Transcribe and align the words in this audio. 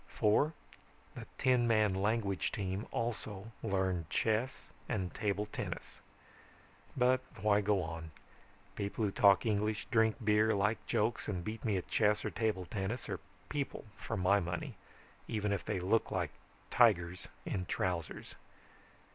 "Four, 0.07 0.55
the 1.13 1.27
ten 1.37 1.67
man 1.67 1.93
language 1.93 2.51
team 2.51 2.87
also 2.89 3.51
learned 3.61 4.09
chess 4.09 4.67
and 4.89 5.13
table 5.13 5.45
tennis. 5.45 6.01
"But 6.97 7.21
why 7.41 7.61
go 7.61 7.83
on? 7.83 8.09
People 8.75 9.05
who 9.05 9.11
talk 9.11 9.45
English, 9.45 9.85
drink 9.91 10.15
beer, 10.25 10.55
like 10.55 10.83
jokes 10.87 11.27
and 11.27 11.43
beat 11.43 11.63
me 11.63 11.77
at 11.77 11.87
chess 11.87 12.25
or 12.25 12.31
table 12.31 12.65
tennis 12.65 13.07
are 13.09 13.19
people 13.47 13.85
for 13.95 14.17
my 14.17 14.39
money, 14.39 14.73
even 15.27 15.51
if 15.51 15.63
they 15.63 15.79
look 15.79 16.09
like 16.09 16.31
tigers 16.71 17.27
in 17.45 17.67
trousers. 17.67 18.33